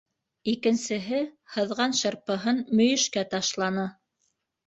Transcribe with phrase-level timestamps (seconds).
[0.51, 1.17] Икенсеһе
[1.57, 3.87] һыҙған шырпыһын мөйөшкә ташланы.